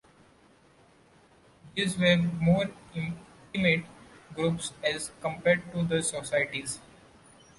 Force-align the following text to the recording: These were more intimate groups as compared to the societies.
These 1.75 1.95
were 1.95 2.17
more 2.17 2.71
intimate 2.95 3.85
groups 4.33 4.73
as 4.83 5.11
compared 5.21 5.71
to 5.73 5.83
the 5.83 6.01
societies. 6.01 6.79